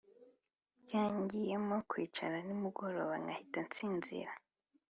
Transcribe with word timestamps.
Byangiyemo 0.83 1.75
kwicara 1.89 2.35
nimugoroba 2.45 3.13
nkahita 3.23 3.59
nsinzira 3.67 4.31